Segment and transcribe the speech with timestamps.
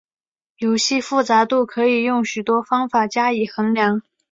[0.57, 4.01] 游戏复杂度可以用许多方法加以衡量。